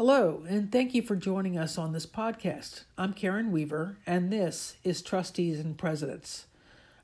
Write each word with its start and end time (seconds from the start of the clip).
Hello, 0.00 0.44
and 0.48 0.72
thank 0.72 0.94
you 0.94 1.02
for 1.02 1.14
joining 1.14 1.58
us 1.58 1.76
on 1.76 1.92
this 1.92 2.06
podcast. 2.06 2.84
I'm 2.96 3.12
Karen 3.12 3.52
Weaver, 3.52 3.98
and 4.06 4.32
this 4.32 4.76
is 4.82 5.02
Trustees 5.02 5.60
and 5.60 5.76
Presidents. 5.76 6.46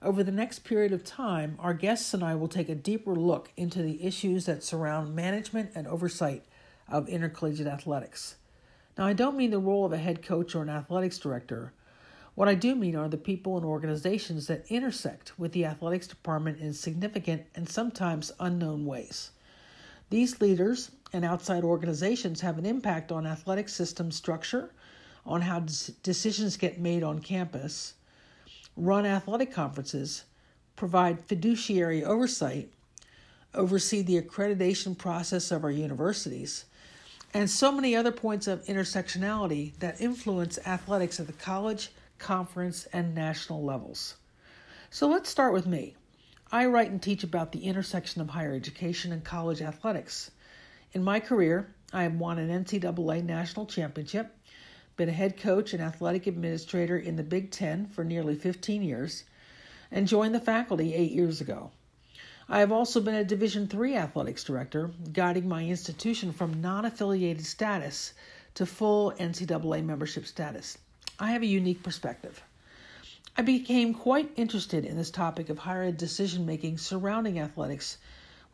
Over 0.00 0.22
the 0.22 0.32
next 0.32 0.61
period 0.61 0.95
of 0.95 1.05
time, 1.05 1.59
our 1.61 1.74
guests 1.74 2.14
and 2.14 2.24
I 2.24 2.34
will 2.37 2.48
take 2.48 2.70
a 2.70 2.74
deeper 2.74 3.14
look 3.14 3.52
into 3.55 3.82
the 3.82 4.02
issues 4.02 4.46
that 4.46 4.64
surround 4.64 5.14
management 5.14 5.73
and 5.74 5.87
oversight 5.87 6.45
of 6.88 7.06
intercollegiate 7.11 7.66
athletics. 7.66 8.37
Now, 8.97 9.05
I 9.05 9.12
don't 9.12 9.37
mean 9.37 9.51
the 9.51 9.59
role 9.59 9.84
of 9.84 9.92
a 9.92 9.98
head 9.98 10.23
coach 10.23 10.55
or 10.55 10.62
an 10.62 10.70
athletics 10.70 11.19
director. 11.19 11.74
What 12.34 12.48
I 12.48 12.55
do 12.55 12.74
mean 12.74 12.97
are 12.97 13.10
the 13.10 13.19
people 13.19 13.59
and 13.59 13.66
organizations 13.66 14.47
that 14.47 14.65
intersect 14.70 15.38
with 15.38 15.52
the 15.52 15.66
athletics 15.66 16.06
department 16.06 16.60
in 16.60 16.73
significant 16.73 17.45
and 17.55 17.69
sometimes 17.69 18.33
unknown 18.41 18.87
ways. 18.87 19.33
These 20.09 20.41
leaders 20.41 20.92
and 21.12 21.24
outside 21.24 21.65
organizations 21.65 22.41
have 22.41 22.59
an 22.59 22.66
impact 22.66 23.12
on 23.12 23.27
athletic 23.27 23.69
system 23.69 24.10
structure, 24.10 24.73
on 25.24 25.42
how 25.42 25.65
decisions 26.02 26.56
get 26.56 26.79
made 26.79 27.02
on 27.02 27.20
campus, 27.20 27.95
run 28.77 29.06
athletic 29.06 29.52
conferences, 29.52 30.24
provide 30.77 31.24
fiduciary 31.24 32.05
oversight, 32.05 32.70
oversee 33.55 34.02
the 34.02 34.20
accreditation 34.20 34.96
process 34.96 35.51
of 35.51 35.65
our 35.65 35.70
universities, 35.70 36.66
and 37.34 37.51
so 37.51 37.73
many 37.73 37.96
other 37.96 38.12
points 38.12 38.46
of 38.46 38.65
intersectionality 38.65 39.77
that 39.79 40.01
influence 40.01 40.59
athletics 40.66 41.18
at 41.18 41.27
the 41.27 41.32
college, 41.34 41.91
conference, 42.18 42.87
and 42.93 43.15
national 43.15 43.62
levels. 43.62 44.16
So 44.91 45.09
let's 45.09 45.29
start 45.29 45.52
with 45.52 45.66
me. 45.66 45.95
I 46.52 46.66
write 46.66 46.91
and 46.91 47.02
teach 47.02 47.24
about 47.24 47.52
the 47.52 47.65
intersection 47.65 48.23
of 48.23 48.30
higher 48.30 48.54
education 48.54 49.12
and 49.12 49.24
college 49.24 49.60
athletics. 49.60 50.30
In 50.97 51.05
my 51.05 51.21
career, 51.21 51.75
I 51.93 52.05
have 52.05 52.15
won 52.15 52.39
an 52.39 52.65
NCAA 52.65 53.23
national 53.23 53.66
championship, 53.66 54.35
been 54.97 55.11
a 55.11 55.13
head 55.13 55.37
coach 55.37 55.75
and 55.75 55.83
athletic 55.83 56.27
administrator 56.27 56.97
in 56.97 57.16
the 57.16 57.23
Big 57.23 57.51
Ten 57.51 57.85
for 57.87 58.02
nearly 58.02 58.35
15 58.35 58.83
years, 58.83 59.24
and 59.91 60.09
joined 60.09 60.35
the 60.35 60.41
faculty 60.41 60.95
eight 60.95 61.13
years 61.13 61.43
ago. 61.43 61.71
I 62.49 62.61
have 62.61 62.73
also 62.73 63.02
been 63.02 63.15
a 63.15 63.24
Division 63.24 63.69
III 63.71 63.95
athletics 63.95 64.43
director, 64.43 64.91
guiding 65.12 65.47
my 65.47 65.67
institution 65.67 66.33
from 66.33 66.62
non 66.62 66.87
affiliated 66.87 67.44
status 67.44 68.15
to 68.55 68.65
full 68.65 69.12
NCAA 69.19 69.84
membership 69.84 70.25
status. 70.25 70.78
I 71.19 71.33
have 71.33 71.43
a 71.43 71.47
unique 71.61 71.83
perspective. 71.83 72.43
I 73.37 73.43
became 73.43 73.93
quite 73.93 74.33
interested 74.37 74.87
in 74.87 74.97
this 74.97 75.11
topic 75.11 75.50
of 75.50 75.59
higher 75.59 75.83
ed 75.83 75.99
decision 75.99 76.47
making 76.47 76.78
surrounding 76.78 77.39
athletics 77.39 77.99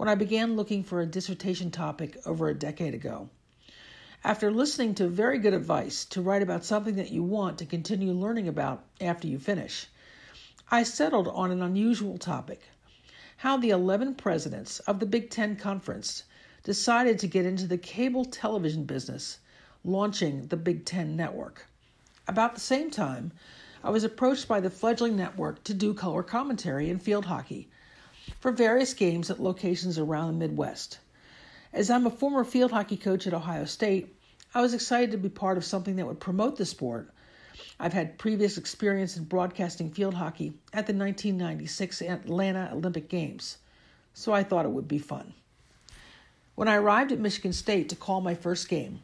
when 0.02 0.08
I 0.08 0.16
began 0.16 0.56
looking 0.56 0.82
for 0.82 1.00
a 1.00 1.06
dissertation 1.06 1.70
topic 1.70 2.16
over 2.26 2.48
a 2.48 2.58
decade 2.58 2.92
ago. 2.92 3.28
After 4.24 4.50
listening 4.50 4.96
to 4.96 5.06
very 5.06 5.38
good 5.38 5.54
advice 5.54 6.04
to 6.06 6.20
write 6.20 6.42
about 6.42 6.64
something 6.64 6.96
that 6.96 7.12
you 7.12 7.22
want 7.22 7.56
to 7.58 7.66
continue 7.66 8.12
learning 8.12 8.48
about 8.48 8.82
after 9.00 9.28
you 9.28 9.38
finish, 9.38 9.86
I 10.72 10.82
settled 10.82 11.28
on 11.28 11.52
an 11.52 11.62
unusual 11.62 12.18
topic 12.18 12.62
how 13.36 13.56
the 13.56 13.70
11 13.70 14.16
presidents 14.16 14.80
of 14.80 14.98
the 14.98 15.06
Big 15.06 15.30
Ten 15.30 15.54
Conference 15.54 16.24
decided 16.64 17.20
to 17.20 17.28
get 17.28 17.46
into 17.46 17.68
the 17.68 17.78
cable 17.78 18.24
television 18.24 18.82
business, 18.82 19.38
launching 19.84 20.48
the 20.48 20.56
Big 20.56 20.84
Ten 20.84 21.14
Network. 21.14 21.68
About 22.26 22.56
the 22.56 22.60
same 22.60 22.90
time, 22.90 23.30
I 23.84 23.90
was 23.90 24.02
approached 24.02 24.48
by 24.48 24.58
the 24.58 24.68
fledgling 24.68 25.14
network 25.14 25.62
to 25.62 25.72
do 25.72 25.94
color 25.94 26.24
commentary 26.24 26.90
in 26.90 26.98
field 26.98 27.26
hockey 27.26 27.68
for 28.42 28.50
various 28.50 28.92
games 28.92 29.30
at 29.30 29.40
locations 29.40 30.00
around 30.00 30.26
the 30.26 30.32
Midwest. 30.32 30.98
As 31.72 31.88
I'm 31.88 32.06
a 32.06 32.10
former 32.10 32.42
field 32.42 32.72
hockey 32.72 32.96
coach 32.96 33.28
at 33.28 33.32
Ohio 33.32 33.66
State, 33.66 34.16
I 34.52 34.60
was 34.60 34.74
excited 34.74 35.12
to 35.12 35.16
be 35.16 35.28
part 35.28 35.56
of 35.56 35.64
something 35.64 35.94
that 35.94 36.08
would 36.08 36.18
promote 36.18 36.56
the 36.56 36.66
sport. 36.66 37.14
I've 37.78 37.92
had 37.92 38.18
previous 38.18 38.58
experience 38.58 39.16
in 39.16 39.24
broadcasting 39.24 39.92
field 39.92 40.14
hockey 40.14 40.54
at 40.72 40.88
the 40.88 40.92
1996 40.92 42.02
Atlanta 42.02 42.68
Olympic 42.72 43.08
Games, 43.08 43.58
so 44.12 44.32
I 44.32 44.42
thought 44.42 44.66
it 44.66 44.72
would 44.72 44.88
be 44.88 44.98
fun. 44.98 45.34
When 46.56 46.66
I 46.66 46.74
arrived 46.74 47.12
at 47.12 47.20
Michigan 47.20 47.52
State 47.52 47.90
to 47.90 47.96
call 47.96 48.20
my 48.20 48.34
first 48.34 48.68
game, 48.68 49.02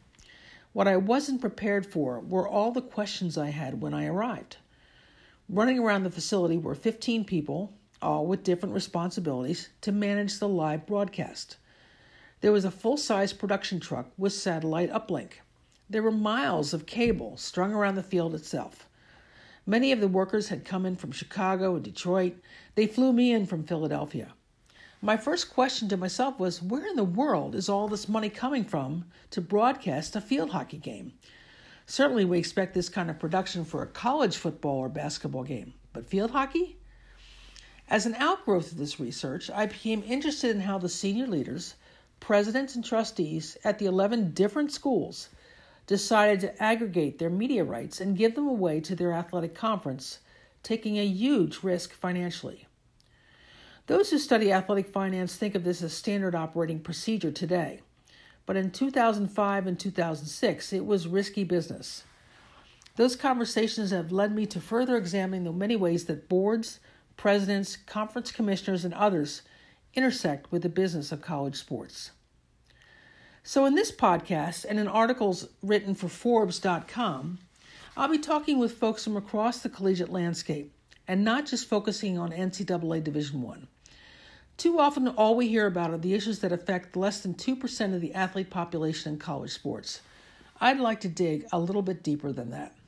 what 0.73 0.89
I 0.89 0.97
wasn't 0.97 1.39
prepared 1.39 1.85
for 1.85 2.19
were 2.19 2.47
all 2.47 2.73
the 2.73 2.81
questions 2.81 3.37
I 3.37 3.51
had 3.51 3.81
when 3.81 3.93
I 3.93 4.05
arrived. 4.05 4.57
Running 5.47 5.79
around 5.79 6.03
the 6.03 6.11
facility 6.11 6.57
were 6.57 6.75
15 6.75 7.23
people, 7.23 7.73
all 8.01 8.25
with 8.25 8.43
different 8.43 8.75
responsibilities, 8.75 9.69
to 9.81 9.91
manage 9.91 10.39
the 10.39 10.47
live 10.47 10.85
broadcast. 10.85 11.57
There 12.41 12.51
was 12.51 12.65
a 12.65 12.71
full 12.71 12.97
size 12.97 13.33
production 13.33 13.79
truck 13.79 14.11
with 14.17 14.33
satellite 14.33 14.91
uplink. 14.91 15.33
There 15.89 16.03
were 16.03 16.11
miles 16.11 16.73
of 16.73 16.85
cable 16.85 17.35
strung 17.37 17.73
around 17.73 17.95
the 17.95 18.03
field 18.03 18.33
itself. 18.33 18.87
Many 19.65 19.91
of 19.91 19.99
the 19.99 20.07
workers 20.07 20.49
had 20.49 20.65
come 20.65 20.85
in 20.85 20.95
from 20.95 21.11
Chicago 21.11 21.75
and 21.75 21.83
Detroit. 21.83 22.37
They 22.75 22.87
flew 22.87 23.13
me 23.13 23.31
in 23.31 23.45
from 23.45 23.63
Philadelphia. 23.63 24.33
My 25.01 25.15
first 25.15 25.53
question 25.53 25.87
to 25.89 25.97
myself 25.97 26.39
was 26.39 26.61
where 26.61 26.87
in 26.87 26.95
the 26.95 27.03
world 27.03 27.55
is 27.55 27.69
all 27.69 27.87
this 27.87 28.09
money 28.09 28.29
coming 28.29 28.63
from 28.63 29.05
to 29.29 29.41
broadcast 29.41 30.15
a 30.15 30.21
field 30.21 30.49
hockey 30.49 30.77
game? 30.77 31.13
Certainly, 31.85 32.25
we 32.25 32.39
expect 32.39 32.73
this 32.73 32.89
kind 32.89 33.09
of 33.09 33.19
production 33.19 33.63
for 33.63 33.81
a 33.83 33.87
college 33.87 34.37
football 34.37 34.77
or 34.77 34.89
basketball 34.89 35.43
game, 35.43 35.73
but 35.93 36.05
field 36.05 36.31
hockey? 36.31 36.78
As 37.89 38.05
an 38.05 38.15
outgrowth 38.15 38.71
of 38.71 38.77
this 38.77 38.99
research, 38.99 39.49
I 39.49 39.65
became 39.65 40.03
interested 40.05 40.55
in 40.55 40.61
how 40.61 40.77
the 40.77 40.87
senior 40.87 41.27
leaders, 41.27 41.75
presidents, 42.19 42.75
and 42.75 42.85
trustees 42.85 43.57
at 43.63 43.79
the 43.79 43.87
11 43.87 44.31
different 44.31 44.71
schools 44.71 45.29
decided 45.87 46.39
to 46.41 46.63
aggregate 46.63 47.19
their 47.19 47.29
media 47.29 47.63
rights 47.63 47.99
and 47.99 48.17
give 48.17 48.35
them 48.35 48.47
away 48.47 48.79
to 48.81 48.95
their 48.95 49.11
athletic 49.11 49.55
conference, 49.55 50.19
taking 50.63 50.97
a 50.97 51.05
huge 51.05 51.63
risk 51.63 51.91
financially. 51.91 52.67
Those 53.87 54.11
who 54.11 54.19
study 54.19 54.51
athletic 54.51 54.87
finance 54.87 55.35
think 55.35 55.55
of 55.55 55.63
this 55.63 55.81
as 55.81 55.91
standard 55.91 56.35
operating 56.35 56.79
procedure 56.79 57.31
today 57.31 57.81
but 58.49 58.57
in 58.57 58.71
2005 58.71 59.67
and 59.67 59.79
2006, 59.79 60.73
it 60.73 60.83
was 60.83 61.07
risky 61.07 61.43
business. 61.43 62.03
Those 62.95 63.15
conversations 63.15 63.91
have 63.91 64.11
led 64.11 64.33
me 64.33 64.47
to 64.47 64.59
further 64.59 64.97
examining 64.97 65.43
the 65.43 65.51
many 65.51 65.75
ways 65.75 66.05
that 66.05 66.27
boards, 66.27 66.79
presidents, 67.19 67.75
conference 67.75 68.31
commissioners, 68.31 68.85
and 68.85 68.93
others 68.93 69.41
intersect 69.93 70.49
with 70.53 70.61
the 70.61 70.69
business 70.69 71.11
of 71.11 71.21
college 71.21 71.57
sports. 71.57 72.11
So, 73.43 73.65
in 73.65 73.75
this 73.75 73.91
podcast 73.91 74.63
and 74.63 74.79
in 74.79 74.87
articles 74.87 75.49
written 75.61 75.95
for 75.95 76.07
Forbes.com, 76.07 77.39
I'll 77.97 78.07
be 78.07 78.19
talking 78.19 78.57
with 78.57 78.77
folks 78.77 79.03
from 79.03 79.17
across 79.17 79.59
the 79.59 79.67
collegiate 79.67 80.13
landscape 80.13 80.71
and 81.09 81.25
not 81.25 81.45
just 81.45 81.67
focusing 81.67 82.17
on 82.17 82.31
NCAA 82.31 83.03
Division 83.03 83.45
I. 83.45 83.91
Too 84.55 84.79
often, 84.79 85.09
all 85.09 85.35
we 85.35 85.49
hear 85.49 85.67
about 85.67 85.91
are 85.91 85.97
the 85.97 86.13
issues 86.13 86.39
that 86.39 86.53
affect 86.53 86.95
less 86.95 87.19
than 87.19 87.33
2% 87.33 87.93
of 87.93 87.99
the 87.99 88.13
athlete 88.13 88.49
population 88.49 89.13
in 89.13 89.19
college 89.19 89.51
sports. 89.51 89.99
I'd 90.61 90.79
like 90.79 91.01
to 91.01 91.09
dig 91.09 91.45
a 91.51 91.59
little 91.59 91.81
bit 91.81 92.01
deeper 92.01 92.31
than 92.31 92.51
that. 92.51 92.78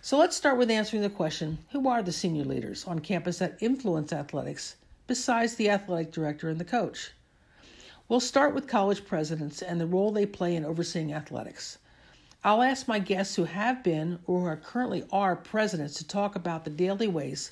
So 0.00 0.16
let's 0.16 0.36
start 0.36 0.58
with 0.58 0.70
answering 0.70 1.02
the 1.02 1.10
question 1.10 1.58
who 1.72 1.88
are 1.88 2.04
the 2.04 2.12
senior 2.12 2.44
leaders 2.44 2.84
on 2.84 3.00
campus 3.00 3.38
that 3.38 3.58
influence 3.60 4.12
athletics 4.12 4.76
besides 5.08 5.56
the 5.56 5.70
athletic 5.70 6.12
director 6.12 6.48
and 6.48 6.60
the 6.60 6.64
coach? 6.64 7.10
We'll 8.08 8.20
start 8.20 8.54
with 8.54 8.68
college 8.68 9.04
presidents 9.04 9.60
and 9.60 9.80
the 9.80 9.88
role 9.88 10.12
they 10.12 10.24
play 10.24 10.54
in 10.54 10.64
overseeing 10.64 11.12
athletics. 11.12 11.78
I'll 12.44 12.62
ask 12.62 12.86
my 12.86 13.00
guests 13.00 13.34
who 13.34 13.44
have 13.44 13.82
been 13.82 14.20
or 14.24 14.40
who 14.40 14.46
are 14.46 14.56
currently 14.56 15.04
are 15.10 15.34
presidents 15.34 15.94
to 15.94 16.06
talk 16.06 16.36
about 16.36 16.64
the 16.64 16.70
daily 16.70 17.08
ways 17.08 17.50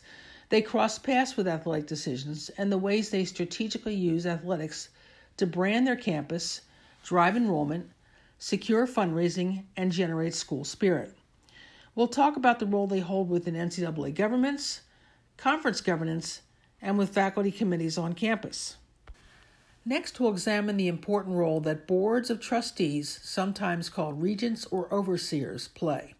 they 0.48 0.62
cross 0.62 1.00
paths 1.00 1.36
with 1.36 1.48
athletic 1.48 1.88
decisions 1.88 2.48
and 2.50 2.70
the 2.70 2.78
ways 2.78 3.10
they 3.10 3.24
strategically 3.24 3.96
use 3.96 4.24
athletics 4.24 4.88
to 5.36 5.48
brand 5.48 5.84
their 5.84 5.96
campus, 5.96 6.60
drive 7.02 7.36
enrollment, 7.36 7.90
secure 8.38 8.86
fundraising, 8.86 9.64
and 9.76 9.90
generate 9.90 10.34
school 10.34 10.64
spirit. 10.64 11.12
We'll 11.96 12.06
talk 12.06 12.36
about 12.36 12.60
the 12.60 12.66
role 12.66 12.86
they 12.86 13.00
hold 13.00 13.30
within 13.30 13.54
NCAA 13.54 14.14
governments, 14.14 14.82
conference 15.36 15.80
governance, 15.80 16.42
and 16.80 16.98
with 16.98 17.08
faculty 17.08 17.50
committees 17.50 17.96
on 17.96 18.12
campus. 18.12 18.76
Next, 19.84 20.20
we'll 20.20 20.30
examine 20.30 20.76
the 20.76 20.88
important 20.88 21.36
role 21.36 21.58
that 21.60 21.86
boards 21.86 22.28
of 22.28 22.38
trustees, 22.38 23.18
sometimes 23.22 23.88
called 23.88 24.20
regents 24.20 24.66
or 24.66 24.92
overseers, 24.92 25.68
play. 25.68 26.14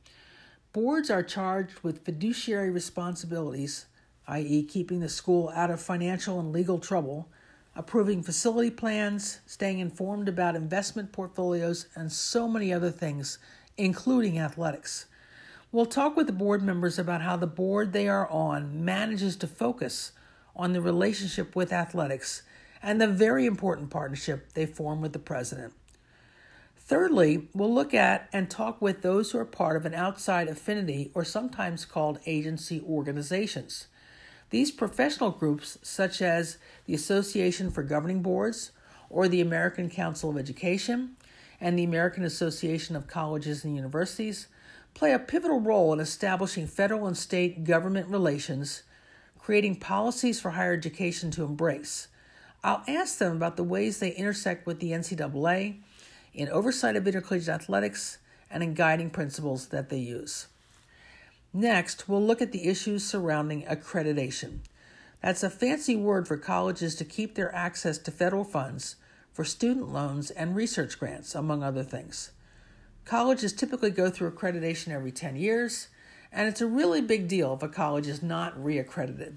Boards 0.72 1.10
are 1.10 1.22
charged 1.22 1.80
with 1.80 2.04
fiduciary 2.04 2.70
responsibilities 2.70 3.86
i.e., 4.28 4.62
keeping 4.64 5.00
the 5.00 5.08
school 5.08 5.52
out 5.54 5.70
of 5.70 5.80
financial 5.80 6.40
and 6.40 6.52
legal 6.52 6.78
trouble, 6.78 7.28
approving 7.74 8.22
facility 8.22 8.70
plans, 8.70 9.40
staying 9.46 9.78
informed 9.78 10.28
about 10.28 10.56
investment 10.56 11.12
portfolios, 11.12 11.86
and 11.94 12.10
so 12.10 12.48
many 12.48 12.72
other 12.72 12.90
things, 12.90 13.38
including 13.76 14.38
athletics. 14.38 15.06
We'll 15.76 15.84
talk 15.84 16.16
with 16.16 16.26
the 16.26 16.32
board 16.32 16.62
members 16.62 16.98
about 16.98 17.20
how 17.20 17.36
the 17.36 17.46
board 17.46 17.92
they 17.92 18.08
are 18.08 18.26
on 18.30 18.82
manages 18.82 19.36
to 19.36 19.46
focus 19.46 20.12
on 20.56 20.72
the 20.72 20.80
relationship 20.80 21.54
with 21.54 21.70
athletics 21.70 22.40
and 22.82 22.98
the 22.98 23.06
very 23.06 23.44
important 23.44 23.90
partnership 23.90 24.54
they 24.54 24.64
form 24.64 25.02
with 25.02 25.12
the 25.12 25.18
president. 25.18 25.74
Thirdly, 26.78 27.48
we'll 27.52 27.74
look 27.74 27.92
at 27.92 28.30
and 28.32 28.48
talk 28.48 28.80
with 28.80 29.02
those 29.02 29.30
who 29.30 29.38
are 29.38 29.44
part 29.44 29.76
of 29.76 29.84
an 29.84 29.92
outside 29.92 30.48
affinity 30.48 31.10
or 31.12 31.26
sometimes 31.26 31.84
called 31.84 32.20
agency 32.24 32.80
organizations. 32.80 33.88
These 34.48 34.70
professional 34.70 35.30
groups, 35.30 35.76
such 35.82 36.22
as 36.22 36.56
the 36.86 36.94
Association 36.94 37.70
for 37.70 37.82
Governing 37.82 38.22
Boards 38.22 38.70
or 39.10 39.28
the 39.28 39.42
American 39.42 39.90
Council 39.90 40.30
of 40.30 40.38
Education 40.38 41.16
and 41.60 41.78
the 41.78 41.84
American 41.84 42.24
Association 42.24 42.96
of 42.96 43.08
Colleges 43.08 43.62
and 43.62 43.76
Universities, 43.76 44.46
play 44.96 45.12
a 45.12 45.18
pivotal 45.18 45.60
role 45.60 45.92
in 45.92 46.00
establishing 46.00 46.66
federal 46.66 47.06
and 47.06 47.18
state 47.18 47.64
government 47.64 48.08
relations, 48.08 48.82
creating 49.38 49.76
policies 49.76 50.40
for 50.40 50.52
higher 50.52 50.72
education 50.72 51.30
to 51.30 51.44
embrace. 51.44 52.08
I'll 52.64 52.82
ask 52.88 53.18
them 53.18 53.36
about 53.36 53.58
the 53.58 53.62
ways 53.62 53.98
they 53.98 54.12
intersect 54.12 54.66
with 54.66 54.80
the 54.80 54.92
NCAA 54.92 55.76
in 56.32 56.48
oversight 56.48 56.96
of 56.96 57.06
intercollegiate 57.06 57.54
athletics 57.54 58.16
and 58.50 58.62
in 58.62 58.72
guiding 58.72 59.10
principles 59.10 59.68
that 59.68 59.90
they 59.90 59.98
use. 59.98 60.46
Next, 61.52 62.08
we'll 62.08 62.24
look 62.24 62.40
at 62.40 62.52
the 62.52 62.66
issues 62.66 63.04
surrounding 63.04 63.64
accreditation. 63.64 64.60
That's 65.20 65.42
a 65.42 65.50
fancy 65.50 65.96
word 65.96 66.26
for 66.26 66.38
colleges 66.38 66.94
to 66.96 67.04
keep 67.04 67.34
their 67.34 67.54
access 67.54 67.98
to 67.98 68.10
federal 68.10 68.44
funds 68.44 68.96
for 69.30 69.44
student 69.44 69.92
loans 69.92 70.30
and 70.30 70.56
research 70.56 70.98
grants, 70.98 71.34
among 71.34 71.62
other 71.62 71.82
things. 71.84 72.30
Colleges 73.06 73.52
typically 73.52 73.90
go 73.90 74.10
through 74.10 74.32
accreditation 74.32 74.88
every 74.88 75.12
10 75.12 75.36
years, 75.36 75.86
and 76.32 76.48
it's 76.48 76.60
a 76.60 76.66
really 76.66 77.00
big 77.00 77.28
deal 77.28 77.54
if 77.54 77.62
a 77.62 77.68
college 77.68 78.08
is 78.08 78.20
not 78.20 78.58
reaccredited. 78.58 79.36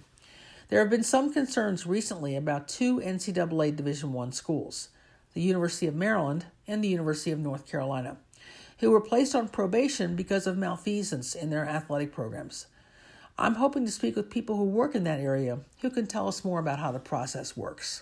There 0.69 0.79
have 0.79 0.89
been 0.89 1.03
some 1.03 1.31
concerns 1.31 1.85
recently 1.85 2.35
about 2.35 2.67
two 2.67 2.99
NCAA 2.99 3.75
Division 3.75 4.17
I 4.17 4.31
schools, 4.31 4.89
the 5.35 5.41
University 5.41 5.85
of 5.85 5.93
Maryland 5.93 6.47
and 6.67 6.83
the 6.83 6.87
University 6.87 7.29
of 7.29 7.37
North 7.37 7.67
Carolina, 7.69 8.17
who 8.79 8.89
were 8.89 8.99
placed 8.99 9.35
on 9.35 9.47
probation 9.47 10.15
because 10.15 10.47
of 10.47 10.57
malfeasance 10.57 11.35
in 11.35 11.51
their 11.51 11.67
athletic 11.67 12.11
programs. 12.11 12.65
I'm 13.37 13.55
hoping 13.55 13.85
to 13.85 13.91
speak 13.91 14.15
with 14.15 14.31
people 14.31 14.57
who 14.57 14.63
work 14.63 14.95
in 14.95 15.03
that 15.03 15.19
area 15.19 15.59
who 15.81 15.91
can 15.91 16.07
tell 16.07 16.27
us 16.27 16.43
more 16.43 16.59
about 16.59 16.79
how 16.79 16.91
the 16.91 16.97
process 16.97 17.55
works. 17.55 18.01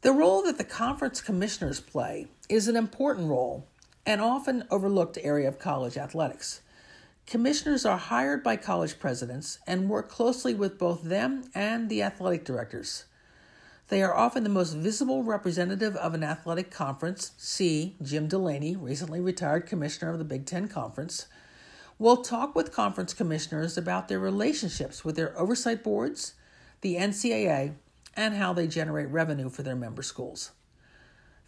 The 0.00 0.12
role 0.12 0.42
that 0.44 0.56
the 0.56 0.64
conference 0.64 1.20
commissioners 1.20 1.80
play 1.80 2.28
is 2.48 2.66
an 2.66 2.76
important 2.76 3.28
role 3.28 3.68
and 4.04 4.20
often 4.20 4.64
overlooked 4.70 5.18
area 5.22 5.48
of 5.48 5.58
college 5.58 5.96
athletics. 5.96 6.60
Commissioners 7.26 7.86
are 7.86 7.98
hired 7.98 8.42
by 8.42 8.56
college 8.56 8.98
presidents 8.98 9.58
and 9.66 9.88
work 9.88 10.08
closely 10.08 10.54
with 10.54 10.78
both 10.78 11.02
them 11.02 11.44
and 11.54 11.88
the 11.88 12.02
athletic 12.02 12.44
directors. 12.44 13.04
They 13.88 14.02
are 14.02 14.14
often 14.14 14.42
the 14.42 14.48
most 14.48 14.72
visible 14.72 15.22
representative 15.22 15.96
of 15.96 16.14
an 16.14 16.24
athletic 16.24 16.70
conference. 16.70 17.32
See 17.36 17.96
Jim 18.02 18.26
Delany, 18.26 18.74
recently 18.74 19.20
retired 19.20 19.66
commissioner 19.66 20.10
of 20.10 20.18
the 20.18 20.24
Big 20.24 20.46
Ten 20.46 20.66
Conference. 20.66 21.26
We'll 21.98 22.22
talk 22.22 22.54
with 22.54 22.72
conference 22.72 23.14
commissioners 23.14 23.76
about 23.76 24.08
their 24.08 24.18
relationships 24.18 25.04
with 25.04 25.14
their 25.14 25.38
oversight 25.38 25.84
boards, 25.84 26.34
the 26.80 26.96
NCAA, 26.96 27.74
and 28.16 28.34
how 28.34 28.52
they 28.52 28.66
generate 28.66 29.08
revenue 29.08 29.48
for 29.48 29.62
their 29.62 29.76
member 29.76 30.02
schools. 30.02 30.50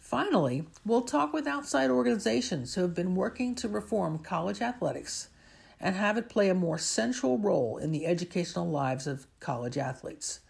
Finally, 0.05 0.63
we'll 0.85 1.01
talk 1.01 1.33
with 1.33 1.47
outside 1.47 1.89
organizations 1.89 2.75
who 2.75 2.81
have 2.81 2.93
been 2.93 3.15
working 3.15 3.55
to 3.55 3.67
reform 3.67 4.19
college 4.19 4.61
athletics 4.61 5.29
and 5.79 5.95
have 5.95 6.15
it 6.15 6.29
play 6.29 6.47
a 6.47 6.53
more 6.53 6.77
central 6.77 7.39
role 7.39 7.79
in 7.79 7.91
the 7.91 8.05
educational 8.05 8.69
lives 8.69 9.07
of 9.07 9.25
college 9.39 9.79
athletes. 9.79 10.41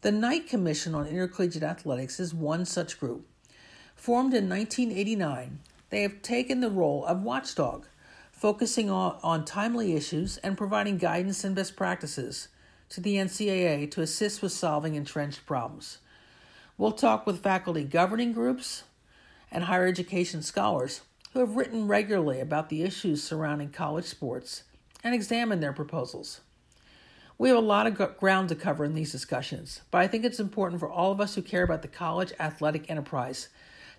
The 0.00 0.10
Knight 0.10 0.48
Commission 0.48 0.94
on 0.94 1.06
Intercollegiate 1.06 1.62
Athletics 1.62 2.18
is 2.18 2.32
one 2.32 2.64
such 2.64 2.98
group. 2.98 3.26
Formed 3.94 4.32
in 4.32 4.48
1989, 4.48 5.58
they 5.90 6.00
have 6.00 6.22
taken 6.22 6.60
the 6.60 6.70
role 6.70 7.04
of 7.04 7.20
watchdog, 7.20 7.84
focusing 8.32 8.88
on, 8.88 9.18
on 9.22 9.44
timely 9.44 9.94
issues 9.94 10.38
and 10.38 10.56
providing 10.56 10.96
guidance 10.96 11.44
and 11.44 11.54
best 11.54 11.76
practices 11.76 12.48
to 12.88 13.02
the 13.02 13.16
NCAA 13.16 13.90
to 13.90 14.00
assist 14.00 14.40
with 14.40 14.52
solving 14.52 14.94
entrenched 14.94 15.44
problems. 15.44 15.98
We'll 16.78 16.92
talk 16.92 17.26
with 17.26 17.42
faculty 17.42 17.84
governing 17.84 18.34
groups 18.34 18.84
and 19.50 19.64
higher 19.64 19.86
education 19.86 20.42
scholars 20.42 21.00
who 21.32 21.40
have 21.40 21.56
written 21.56 21.88
regularly 21.88 22.38
about 22.38 22.68
the 22.68 22.82
issues 22.82 23.22
surrounding 23.22 23.70
college 23.70 24.04
sports 24.04 24.64
and 25.02 25.14
examine 25.14 25.60
their 25.60 25.72
proposals. 25.72 26.42
We 27.38 27.48
have 27.48 27.56
a 27.56 27.62
lot 27.62 27.86
of 27.86 28.18
ground 28.18 28.50
to 28.50 28.54
cover 28.54 28.84
in 28.84 28.94
these 28.94 29.10
discussions, 29.10 29.80
but 29.90 30.02
I 30.02 30.06
think 30.06 30.26
it's 30.26 30.38
important 30.38 30.80
for 30.80 30.90
all 30.90 31.12
of 31.12 31.20
us 31.20 31.34
who 31.34 31.40
care 31.40 31.62
about 31.62 31.80
the 31.80 31.88
college 31.88 32.34
athletic 32.38 32.90
enterprise 32.90 33.48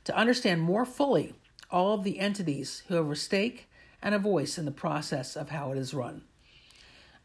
to 0.03 0.15
understand 0.15 0.61
more 0.61 0.85
fully 0.85 1.33
all 1.71 1.95
of 1.95 2.03
the 2.03 2.19
entities 2.19 2.83
who 2.87 2.95
have 2.95 3.09
a 3.09 3.15
stake 3.15 3.67
and 4.03 4.13
a 4.13 4.19
voice 4.19 4.59
in 4.59 4.65
the 4.65 4.71
process 4.71 5.35
of 5.35 5.49
how 5.49 5.71
it 5.71 5.79
is 5.79 5.95
run. 5.95 6.21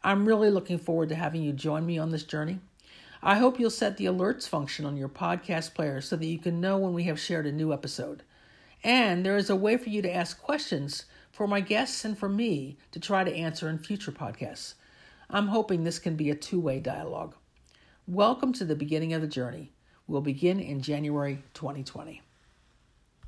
I'm 0.03 0.27
really 0.27 0.49
looking 0.49 0.79
forward 0.79 1.09
to 1.09 1.15
having 1.15 1.43
you 1.43 1.53
join 1.53 1.85
me 1.85 1.99
on 1.99 2.09
this 2.09 2.23
journey. 2.23 2.59
I 3.25 3.35
hope 3.35 3.57
you'll 3.57 3.69
set 3.69 3.95
the 3.95 4.03
alerts 4.03 4.49
function 4.49 4.83
on 4.83 4.97
your 4.97 5.07
podcast 5.07 5.75
player 5.75 6.01
so 6.01 6.17
that 6.17 6.25
you 6.25 6.37
can 6.37 6.59
know 6.59 6.77
when 6.77 6.93
we 6.93 7.05
have 7.05 7.17
shared 7.17 7.47
a 7.47 7.53
new 7.53 7.71
episode. 7.71 8.21
And 8.83 9.25
there 9.25 9.37
is 9.37 9.49
a 9.49 9.55
way 9.55 9.77
for 9.77 9.87
you 9.87 10.01
to 10.01 10.13
ask 10.13 10.41
questions 10.41 11.05
for 11.31 11.47
my 11.47 11.61
guests 11.61 12.03
and 12.03 12.17
for 12.17 12.27
me 12.27 12.75
to 12.91 12.99
try 12.99 13.23
to 13.23 13.33
answer 13.33 13.69
in 13.69 13.77
future 13.77 14.11
podcasts. 14.11 14.73
I'm 15.29 15.47
hoping 15.47 15.85
this 15.85 15.99
can 15.99 16.17
be 16.17 16.31
a 16.31 16.35
two 16.35 16.59
way 16.59 16.81
dialogue. 16.81 17.33
Welcome 18.09 18.51
to 18.53 18.65
the 18.65 18.75
beginning 18.75 19.13
of 19.13 19.21
the 19.21 19.27
journey. 19.27 19.71
We'll 20.05 20.19
begin 20.19 20.59
in 20.59 20.81
January 20.81 21.43
2020. 21.53 22.22